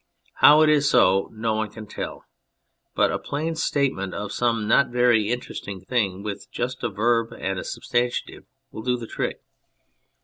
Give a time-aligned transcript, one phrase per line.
[0.37, 2.25] How it is so no one can tell,
[2.95, 7.59] but a plain statement of some not very interesting thing with just a verb and
[7.59, 9.43] a substantive will do the trick.